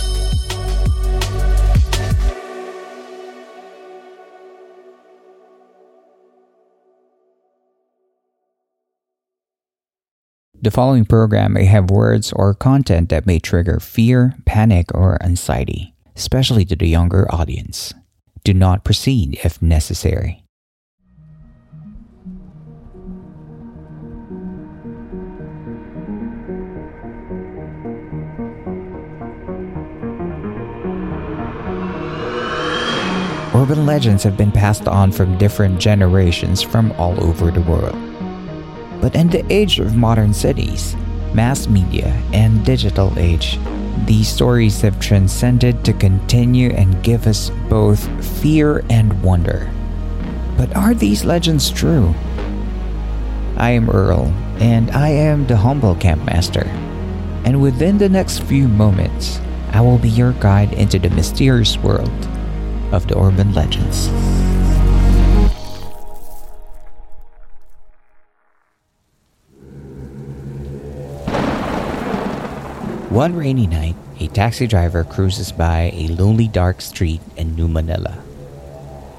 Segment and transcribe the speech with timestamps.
[10.62, 15.92] The following program may have words or content that may trigger fear, panic, or anxiety,
[16.14, 17.92] especially to the younger audience.
[18.44, 20.44] Do not proceed if necessary.
[33.52, 38.11] Urban legends have been passed on from different generations from all over the world.
[39.02, 40.94] But in the age of modern cities,
[41.34, 43.58] mass media, and digital age,
[44.06, 47.98] these stories have transcended to continue and give us both
[48.38, 49.72] fear and wonder.
[50.56, 52.14] But are these legends true?
[53.56, 56.66] I am Earl, and I am the humble campmaster.
[57.44, 59.40] And within the next few moments,
[59.72, 62.12] I will be your guide into the mysterious world
[62.92, 64.08] of the urban legends.
[73.12, 78.16] One rainy night, a taxi driver cruises by a lonely dark street in New Manila.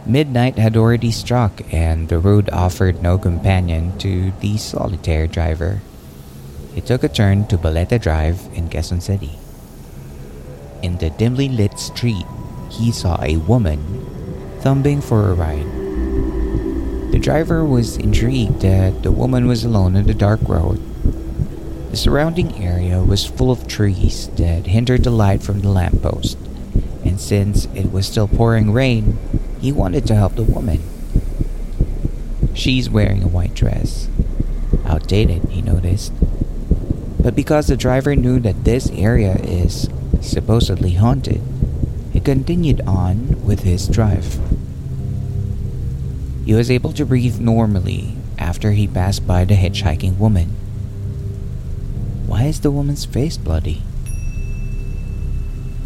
[0.08, 5.84] Midnight had already struck, and the road offered no companion to the solitary driver.
[6.74, 9.38] He took a turn to Balete Drive in Quezon City.
[10.82, 12.26] In the dimly lit street,
[12.72, 13.78] he saw a woman
[14.62, 15.70] thumbing for a ride.
[17.14, 20.82] The driver was intrigued that the woman was alone on the dark road.
[21.94, 26.40] The surrounding area was full of trees that hindered the light from the lamppost,
[27.06, 29.20] and since it was still pouring rain,
[29.62, 30.82] he wanted to help the woman.
[32.56, 34.10] She's wearing a white dress.
[34.88, 36.12] Outdated, he noticed.
[37.22, 39.88] But because the driver knew that this area is
[40.20, 41.44] supposedly haunted,
[42.12, 44.40] he continued on with his drive.
[46.44, 50.56] He was able to breathe normally after he passed by the hitchhiking woman.
[52.44, 53.84] Why is the woman's face bloody?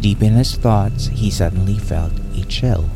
[0.00, 2.90] Deep in his thoughts, he suddenly felt a chill.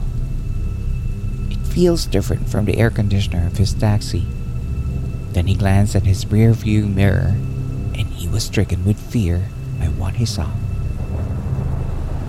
[1.48, 4.26] It feels different from the air conditioner of his taxi.
[5.30, 7.36] Then he glanced at his rear view mirror
[7.94, 9.46] and he was stricken with fear
[9.78, 10.50] by what he saw.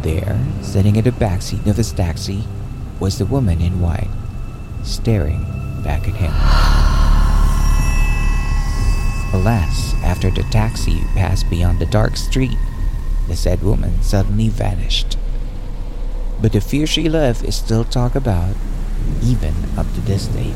[0.04, 2.44] There, sitting in the backseat of his taxi,
[3.00, 4.12] was the woman in white,
[4.84, 5.42] staring
[5.82, 6.73] back at him.
[9.44, 12.58] Alas, after the taxi passed beyond the dark street,
[13.28, 15.18] the said woman suddenly vanished.
[16.42, 18.56] But the fear she left is still talked about,
[19.22, 20.54] even up to this day.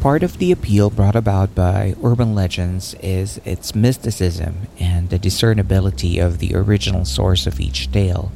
[0.00, 6.18] Part of the appeal brought about by urban legends is its mysticism and the discernibility
[6.18, 8.32] of the original source of each tale.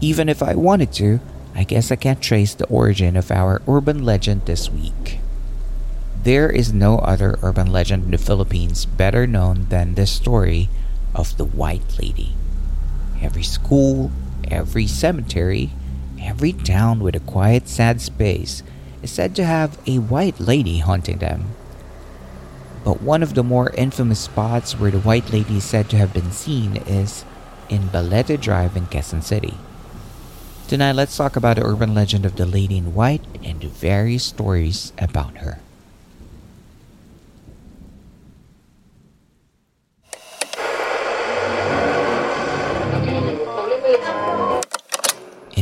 [0.00, 1.20] Even if I wanted to,
[1.54, 5.18] I guess I can't trace the origin of our urban legend this week.
[6.26, 10.68] There is no other urban legend in the Philippines better known than this story
[11.14, 12.34] of the White Lady.
[13.22, 14.10] Every school,
[14.50, 15.70] every cemetery,
[16.20, 18.64] every town with a quiet, sad space
[19.04, 21.54] is said to have a white lady haunting them.
[22.82, 26.12] But one of the more infamous spots where the White Lady is said to have
[26.12, 27.24] been seen is
[27.68, 29.54] in Balete Drive in Quezon City.
[30.66, 34.24] Tonight, let's talk about the urban legend of the Lady in White and the various
[34.24, 35.60] stories about her.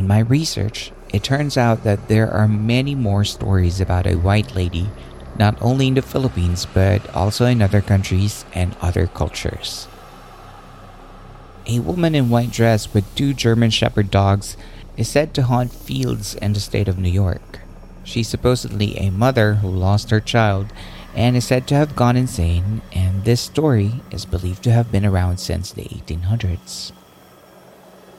[0.04, 4.54] In my research, it turns out that there are many more stories about a white
[4.54, 4.90] lady,
[5.38, 9.88] not only in the Philippines but also in other countries and other cultures.
[11.64, 14.58] A woman in white dress with two German Shepherd dogs
[14.98, 17.60] is said to haunt fields in the state of New York.
[18.04, 20.66] She's supposedly a mother who lost her child
[21.16, 25.06] and is said to have gone insane, and this story is believed to have been
[25.06, 26.92] around since the 1800s.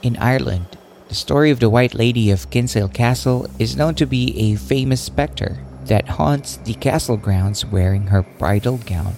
[0.02, 0.76] In Ireland,
[1.08, 5.00] the story of the White Lady of Kinsale Castle is known to be a famous
[5.00, 9.14] specter that haunts the castle grounds wearing her bridal gown.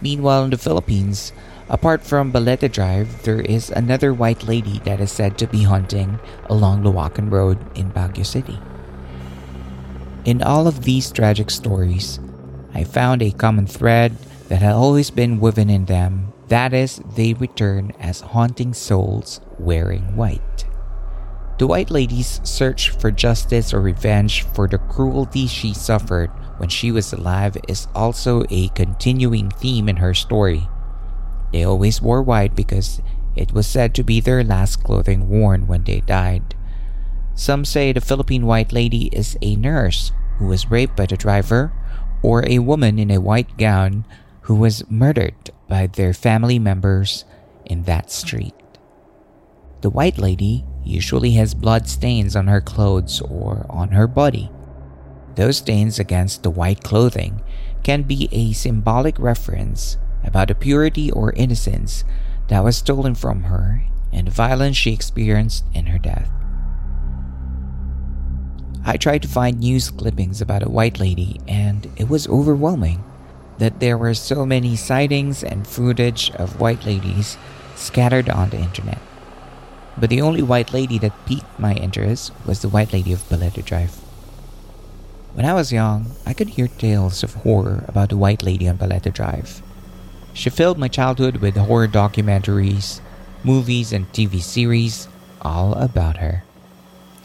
[0.00, 1.32] Meanwhile, in the Philippines,
[1.68, 6.20] apart from Balete Drive, there is another White Lady that is said to be haunting
[6.46, 8.60] along Loakan Road in Baguio City.
[10.24, 12.20] In all of these tragic stories,
[12.72, 14.14] I found a common thread
[14.46, 16.32] that had always been woven in them.
[16.46, 20.67] That is, they return as haunting souls wearing white.
[21.58, 26.92] The White Lady's search for justice or revenge for the cruelty she suffered when she
[26.92, 30.68] was alive is also a continuing theme in her story.
[31.52, 33.02] They always wore white because
[33.34, 36.54] it was said to be their last clothing worn when they died.
[37.34, 41.72] Some say the Philippine White Lady is a nurse who was raped by the driver,
[42.22, 44.04] or a woman in a white gown
[44.42, 47.24] who was murdered by their family members
[47.64, 48.54] in that street.
[49.80, 54.50] The White Lady usually has blood stains on her clothes or on her body.
[55.36, 57.42] Those stains against the white clothing
[57.84, 62.02] can be a symbolic reference about the purity or innocence
[62.48, 66.28] that was stolen from her and the violence she experienced in her death.
[68.84, 73.04] I tried to find news clippings about a white lady, and it was overwhelming
[73.58, 77.36] that there were so many sightings and footage of white ladies
[77.76, 78.98] scattered on the internet.
[80.00, 83.64] But the only white lady that piqued my interest was the White Lady of Balete
[83.64, 83.96] Drive.
[85.34, 88.78] When I was young, I could hear tales of horror about the White Lady on
[88.78, 89.60] Balete Drive.
[90.34, 93.00] She filled my childhood with horror documentaries,
[93.42, 95.08] movies, and TV series
[95.42, 96.44] all about her.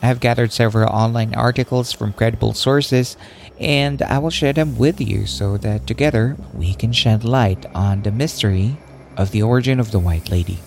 [0.01, 3.17] I have gathered several online articles from credible sources,
[3.59, 8.01] and I will share them with you so that together we can shed light on
[8.01, 8.77] the mystery
[9.15, 10.59] of the origin of the White Lady.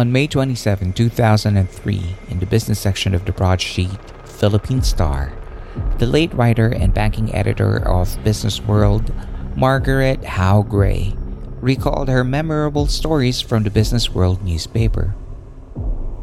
[0.00, 3.90] On May 27, 2003, in the business section of the broadsheet
[4.24, 5.30] Philippine Star,
[5.98, 9.12] the late writer and banking editor of Business World,
[9.56, 11.12] Margaret Howe Gray,
[11.60, 15.08] recalled her memorable stories from the Business World newspaper.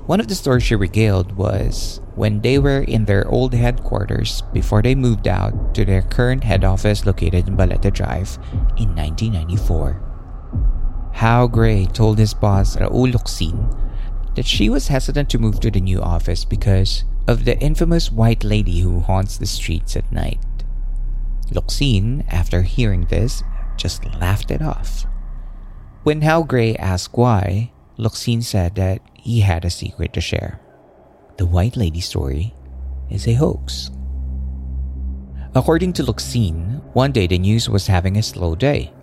[0.08, 4.82] One of the stories she regaled was when they were in their old headquarters before
[4.82, 8.40] they moved out to their current head office located in Balete Drive
[8.76, 10.07] in 1994.
[11.18, 13.74] Howe Gray told his boss Raul Locsin
[14.36, 18.44] that she was hesitant to move to the new office because of the infamous white
[18.44, 20.38] lady who haunts the streets at night.
[21.52, 23.42] Locsin, after hearing this,
[23.78, 25.08] just laughed it off.
[26.04, 30.62] When Howe Gray asked why, Locsin said that he had a secret to share.
[31.38, 32.54] The white lady story
[33.10, 33.90] is a hoax.
[35.56, 38.94] According to Locsin, one day the news was having a slow day.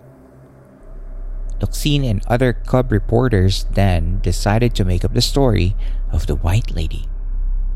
[1.65, 5.75] Locsin and other Cub reporters then decided to make up the story
[6.11, 7.09] of the White Lady.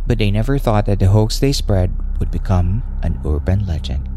[0.06, 4.08] But they never thought that the hoax they spread would become an urban legend.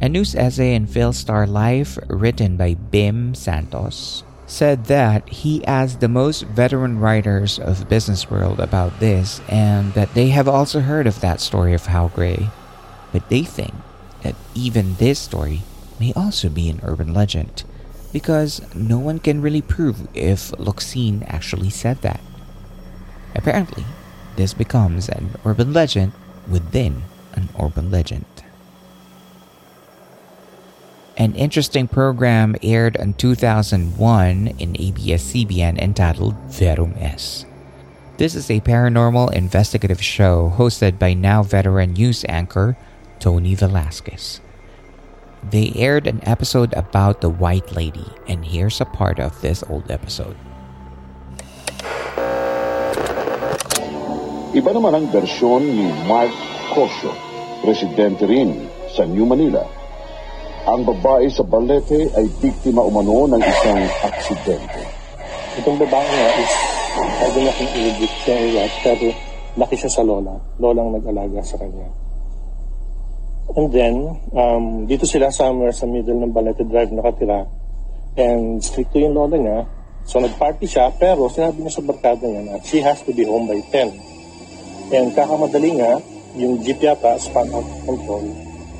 [0.00, 6.08] A news essay in Philstar Life written by Bim Santos said that he asked the
[6.08, 11.06] most veteran writers of the Business World about this and that they have also heard
[11.06, 12.48] of that story of Howe Gray,
[13.12, 13.74] but they think
[14.22, 15.60] that even this story
[16.00, 17.62] may also be an urban legend
[18.12, 22.20] because no one can really prove if Locsin actually said that.
[23.34, 23.84] Apparently,
[24.36, 26.12] this becomes an urban legend
[26.48, 27.02] within
[27.34, 28.24] an urban legend.
[31.16, 37.44] An interesting program aired in 2001 in ABS-CBN entitled Verum Est.
[38.16, 42.76] This is a paranormal investigative show hosted by now veteran news anchor
[43.18, 44.40] Tony Velasquez.
[45.40, 49.88] They aired an episode about the White Lady, and here's a part of this old
[49.88, 50.36] episode.
[54.52, 56.28] Iba naman ang bersyon ni Mark
[56.76, 57.16] Cosio,
[57.64, 59.64] presidente rin sa New Manila.
[60.68, 64.84] Ang babae sa Balete ay biktima umano ng isang aksidente.
[65.56, 66.52] Itong babae nga is
[67.16, 68.36] sabi niya kung ilibit siya
[68.84, 69.08] pero
[69.56, 70.36] laki siya sa lola.
[70.60, 72.09] Lolang nag-alaga sa kanya.
[73.50, 73.96] And then,
[74.30, 77.50] um, dito sila somewhere sa middle ng Balete Drive nakatira.
[78.14, 79.58] And stricto yung lola niya.
[80.06, 83.50] So nag-party siya, pero sinabi niya sa barkada niya na she has to be home
[83.50, 84.94] by 10.
[84.94, 85.98] And kakamadali nga,
[86.38, 88.22] yung jeep yata span out of control.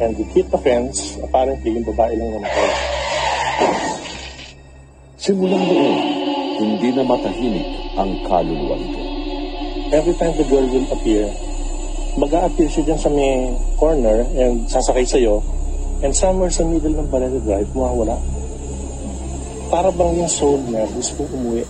[0.01, 0.25] And the
[0.63, 2.71] fence, apparently yung babae lang namatay.
[5.21, 5.95] Simulang noon,
[6.57, 9.03] hindi na matahimik ang kaluluwa nito.
[9.93, 11.29] Every time the girl will appear,
[12.19, 15.45] mag appear siya dyan sa may corner and sasakay sa'yo
[16.01, 17.09] and somewhere sa middle ng
[17.45, 18.17] Drive, mawawala.
[19.71, 21.63] Para bang yung soul niya gusto umuwi.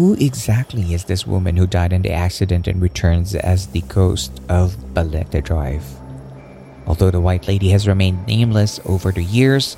[0.00, 4.32] Who exactly is this woman who died in the accident and returns as the ghost
[4.48, 5.84] of Balete Drive?
[6.86, 9.76] Although the White Lady has remained nameless over the years,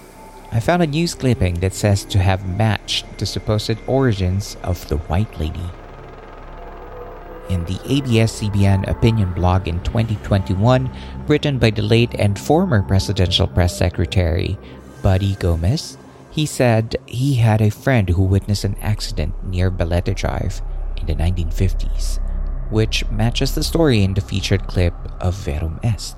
[0.54, 4.98] I found a news clipping that says to have matched the supposed origins of the
[5.08, 5.64] White Lady.
[7.48, 10.90] In the ABS-CBN opinion blog in 2021,
[11.26, 14.58] written by the late and former presidential press secretary
[15.02, 15.96] Buddy Gomez,
[16.30, 20.60] he said he had a friend who witnessed an accident near Balete Drive
[20.98, 22.20] in the 1950s,
[22.70, 26.16] which matches the story in the featured clip of Verum Est.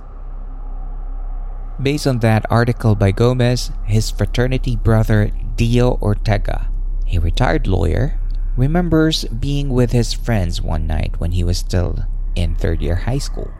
[1.83, 6.71] Based on that article by Gomez, his fraternity brother Dio Ortega,
[7.13, 8.21] a retired lawyer,
[8.57, 12.05] remembers being with his friends one night when he was still
[12.37, 13.51] in third year high school.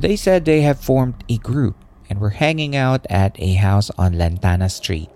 [0.00, 1.76] They said they have formed a group
[2.10, 5.10] and were hanging out at a house on Lantana Street,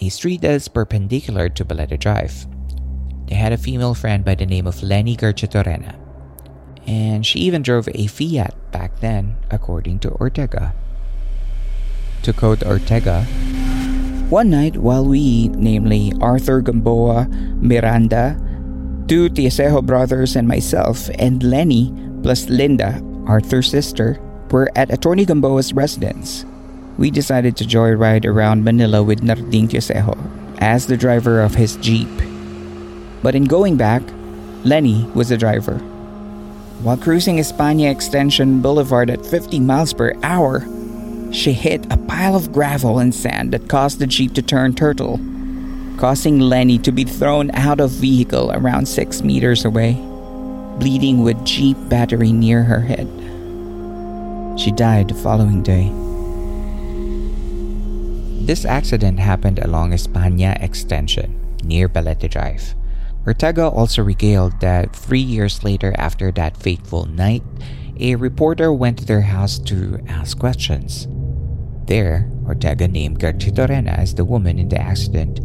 [0.00, 2.46] a street that is perpendicular to Balete Drive.
[3.28, 6.00] They had a female friend by the name of Lenny Garchitorena,
[6.86, 10.74] and she even drove a Fiat back then, according to Ortega.
[12.26, 13.22] To quote Ortega,
[14.34, 17.28] one night while we, namely Arthur Gamboa,
[17.62, 18.34] Miranda,
[19.06, 24.18] two Tiesejo brothers, and myself, and Lenny, plus Linda, Arthur's sister,
[24.50, 26.44] were at Attorney Gamboa's residence.
[26.98, 30.18] We decided to joyride around Manila with Narding Tiesejo
[30.58, 32.10] as the driver of his Jeep.
[33.22, 34.02] But in going back,
[34.64, 35.78] Lenny was the driver.
[36.82, 40.66] While cruising España Extension Boulevard at 50 miles per hour,
[41.36, 45.20] she hit a pile of gravel and sand that caused the Jeep to turn turtle,
[45.98, 49.92] causing Lenny to be thrown out of vehicle around 6 meters away,
[50.78, 53.06] bleeding with Jeep battery near her head.
[54.58, 55.92] She died the following day.
[58.46, 62.74] This accident happened along España Extension, near Balete Drive.
[63.26, 67.42] Ortega also regaled that three years later, after that fateful night,
[67.98, 71.08] a reporter went to their house to ask questions.
[71.86, 75.40] There, Ortega named Garchitorena as the woman in the accident,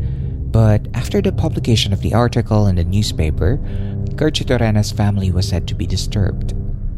[0.51, 3.57] but after the publication of the article in the newspaper,
[4.15, 6.53] Garchitorena's family was said to be disturbed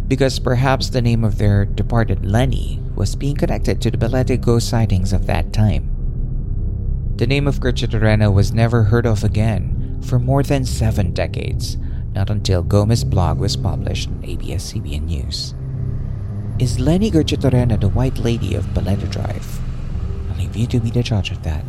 [0.08, 4.70] because perhaps the name of their departed Lenny was being connected to the Balete ghost
[4.70, 5.90] sightings of that time.
[7.16, 11.78] The name of Garchitorena was never heard of again for more than seven decades,
[12.14, 15.56] not until Gomez's blog was published in ABS-CBN News.
[16.60, 19.60] Is Lenny Garchitorena the White Lady of Balete Drive?
[20.30, 21.64] I'll leave you to be the judge of that.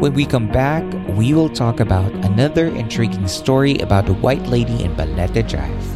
[0.00, 0.82] When we come back,
[1.16, 5.95] we will talk about another intriguing story about the White Lady in Balete Drive.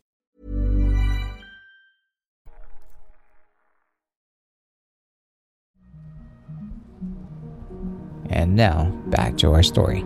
[8.31, 10.05] And now, back to our story.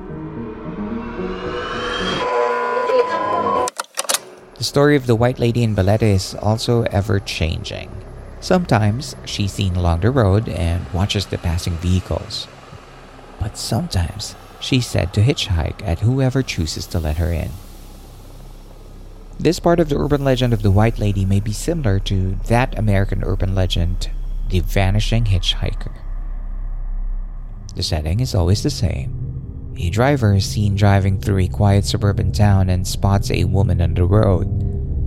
[4.57, 7.91] The story of the White Lady in Balete is also ever changing.
[8.41, 12.47] Sometimes she's seen along the road and watches the passing vehicles.
[13.39, 17.51] But sometimes she's said to hitchhike at whoever chooses to let her in.
[19.39, 22.77] This part of the urban legend of the White Lady may be similar to that
[22.79, 24.09] American urban legend,
[24.49, 26.04] The Vanishing Hitchhiker.
[27.75, 29.73] The setting is always the same.
[29.77, 33.93] A driver is seen driving through a quiet suburban town and spots a woman on
[33.93, 34.47] the road,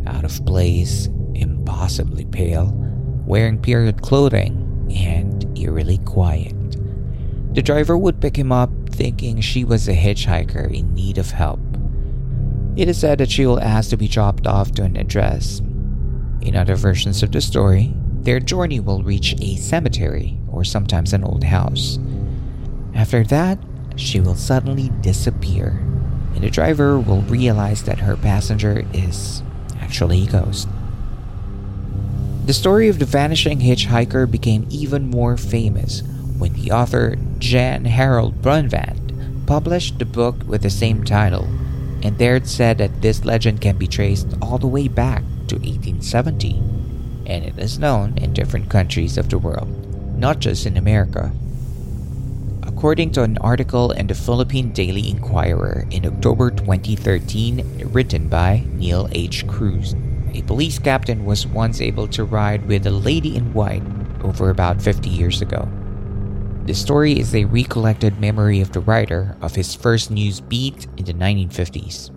[0.06, 2.72] out of place, impossibly pale,
[3.26, 6.54] wearing period clothing, and eerily quiet.
[7.54, 11.60] The driver would pick him up thinking she was a hitchhiker in need of help.
[12.76, 15.60] It is said that she will ask to be dropped off to an address.
[16.42, 21.24] In other versions of the story, their journey will reach a cemetery or sometimes an
[21.24, 21.98] old house.
[22.94, 23.58] After that,
[23.96, 25.80] she will suddenly disappear,
[26.34, 29.42] and the driver will realize that her passenger is
[29.80, 30.68] actually a ghost.
[32.46, 36.02] The story of the vanishing hitchhiker became even more famous
[36.38, 41.44] when the author Jan Harold Brunvand published the book with the same title,
[42.02, 45.56] and there it said that this legend can be traced all the way back to
[45.56, 46.56] 1870,
[47.26, 49.68] and it is known in different countries of the world,
[50.18, 51.32] not just in America.
[52.78, 59.08] According to an article in the Philippine Daily Inquirer in October 2013, written by Neal
[59.10, 59.44] H.
[59.48, 59.96] Cruz,
[60.32, 63.82] a police captain was once able to ride with a lady in white
[64.22, 65.68] over about 50 years ago.
[66.66, 71.04] The story is a recollected memory of the writer of his first news beat in
[71.04, 72.12] the 1950s.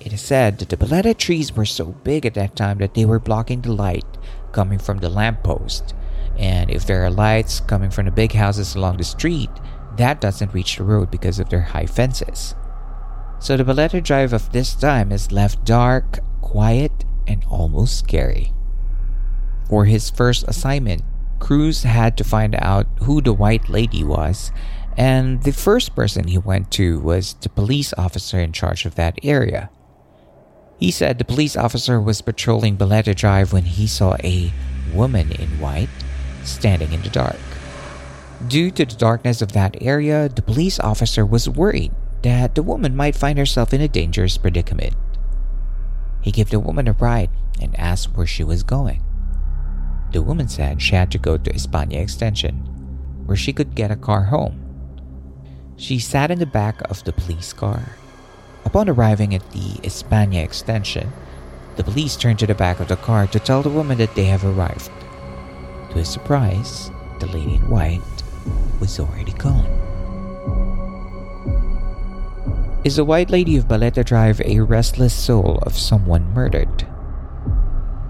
[0.00, 3.04] It is said that the balete trees were so big at that time that they
[3.04, 4.18] were blocking the light
[4.50, 5.94] coming from the lamppost.
[6.36, 9.48] And if there are lights coming from the big houses along the street,
[9.96, 12.54] that doesn't reach the road because of their high fences.
[13.38, 18.52] So the Balete Drive of this time is left dark, quiet, and almost scary.
[19.68, 21.02] For his first assignment,
[21.38, 24.52] Cruz had to find out who the White Lady was,
[24.96, 29.18] and the first person he went to was the police officer in charge of that
[29.22, 29.70] area.
[30.78, 34.52] He said the police officer was patrolling Balete Drive when he saw a
[34.94, 35.88] woman in white
[36.44, 37.36] standing in the dark.
[38.44, 42.94] Due to the darkness of that area, the police officer was worried that the woman
[42.94, 44.94] might find herself in a dangerous predicament.
[46.20, 49.02] He gave the woman a ride and asked where she was going.
[50.12, 52.54] The woman said she had to go to España Extension,
[53.24, 54.60] where she could get a car home.
[55.76, 57.96] She sat in the back of the police car.
[58.66, 61.10] Upon arriving at the España Extension,
[61.76, 64.24] the police turned to the back of the car to tell the woman that they
[64.24, 64.90] have arrived.
[65.90, 68.02] To his surprise, the lady in white
[68.80, 69.66] was already gone.
[72.84, 76.86] Is the White Lady of Balete Drive a restless soul of someone murdered?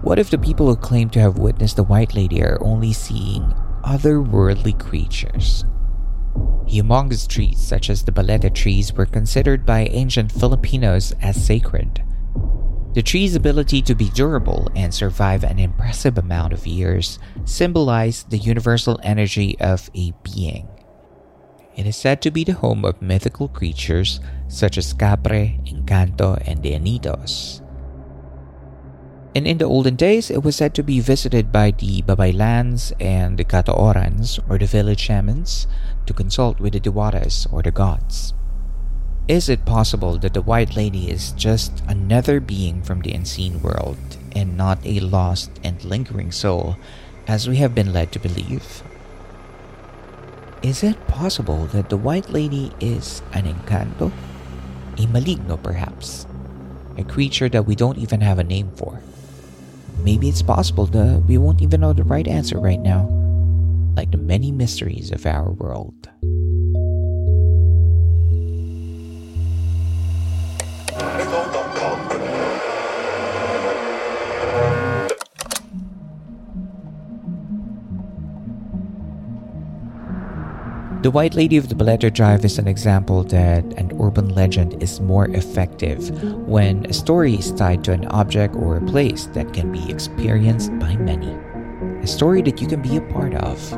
[0.02, 3.54] What if the people who claim to have witnessed the White Lady are only seeing
[3.82, 5.64] otherworldly creatures?
[6.66, 12.02] Humongous trees such as the balete trees were considered by ancient Filipinos as sacred.
[12.96, 18.40] The tree's ability to be durable and survive an impressive amount of years symbolize the
[18.40, 20.66] universal energy of a being.
[21.76, 26.62] It is said to be the home of mythical creatures such as Kapre, Encanto, and
[26.62, 27.60] the Anitos.
[29.34, 33.36] And in the olden days, it was said to be visited by the Babaylans and
[33.36, 35.66] the Katalonans, or the village shamans,
[36.06, 38.32] to consult with the Diwatas, or the gods.
[39.26, 43.98] Is it possible that the White Lady is just another being from the unseen world
[44.36, 46.76] and not a lost and lingering soul
[47.26, 48.84] as we have been led to believe?
[50.62, 54.12] Is it possible that the White Lady is an encanto?
[54.96, 56.24] A maligno, perhaps?
[56.96, 59.02] A creature that we don't even have a name for?
[60.04, 63.10] Maybe it's possible that we won't even know the right answer right now,
[63.96, 66.10] like the many mysteries of our world.
[81.06, 85.00] The White Lady of the Balete Drive is an example that an urban legend is
[85.00, 86.10] more effective
[86.48, 90.76] when a story is tied to an object or a place that can be experienced
[90.80, 91.30] by many.
[92.02, 93.70] A story that you can be a part of.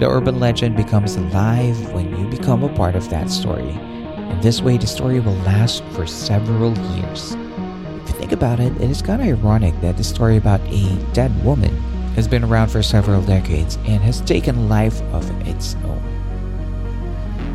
[0.00, 3.68] The urban legend becomes alive when you become a part of that story.
[3.68, 7.32] And this way, the story will last for several years.
[7.34, 10.96] If you think about it, it is kind of ironic that the story about a
[11.12, 16.02] dead woman has been around for several decades and has taken life of its own.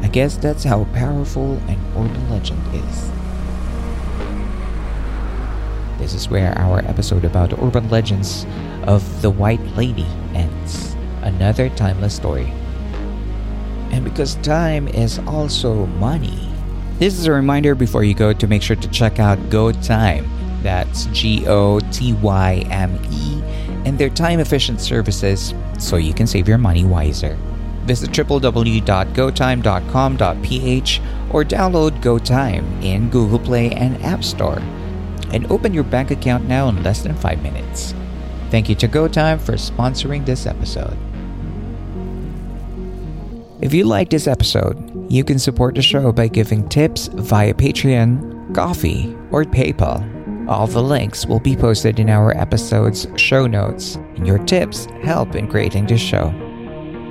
[0.01, 3.11] I guess that's how powerful an urban legend is.
[5.99, 8.45] This is where our episode about urban legends
[8.83, 10.95] of the White Lady ends.
[11.21, 12.51] Another timeless story.
[13.91, 16.49] And because time is also money,
[16.99, 20.27] this is a reminder before you go to make sure to check out GoTyme.
[20.63, 23.36] That's G O T Y M E
[23.87, 27.37] and their time efficient services so you can save your money wiser.
[27.85, 34.59] Visit www.gotyme.com.ph or download GoTyme in Google Play and App Store
[35.31, 37.93] and open your bank account now in less than 5 minutes.
[38.51, 40.97] Thank you to GoTyme for sponsoring this episode.
[43.61, 48.53] If you like this episode, you can support the show by giving tips via Patreon,
[48.53, 50.16] Ko-fi, or PayPal.
[50.47, 55.35] All the links will be posted in our episode's show notes, and your tips help
[55.35, 56.33] in creating this show.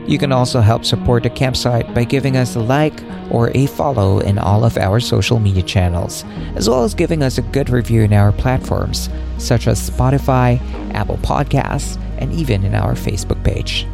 [0.06, 4.20] You can also help support the campsite by giving us a like or a follow
[4.20, 8.02] in all of our social media channels, as well as giving us a good review
[8.02, 10.58] in our platforms, such as Spotify,
[10.94, 13.86] Apple Podcasts, and even in our Facebook page.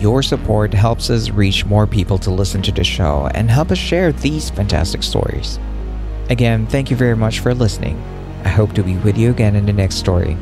[0.00, 3.78] Your support helps us reach more people to listen to the show and help us
[3.78, 5.58] share these fantastic stories.
[6.28, 8.02] Again, thank you very much for listening.
[8.44, 10.36] I hope to be with you again in the next story.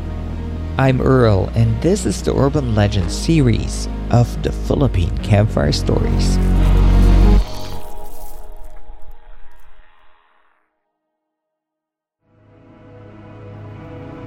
[0.79, 6.37] I'm Earl, and this is the Urban Legends series of the Philippine Campfire Stories.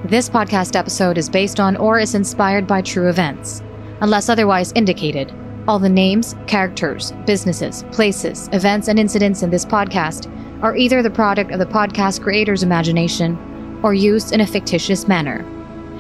[0.04, 3.64] This podcast episode is based on or is inspired by true events.
[4.02, 5.34] Unless otherwise indicated,
[5.70, 10.30] all the names, characters, businesses, places, events, and incidents in this podcast
[10.62, 13.38] are either the product of the podcast creator's imagination
[13.84, 15.46] or used in a fictitious manner.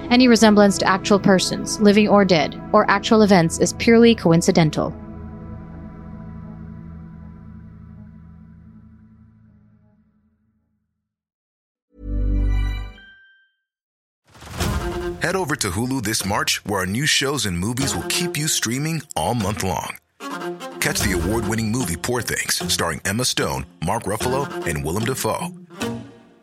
[0.10, 4.94] Any resemblance to actual persons, living or dead, or actual events is purely coincidental.
[15.22, 18.48] Head over to Hulu this March, where our new shows and movies will keep you
[18.48, 19.98] streaming all month long.
[20.80, 25.50] Catch the award winning movie Poor Things, starring Emma Stone, Mark Ruffalo, and Willem Dafoe.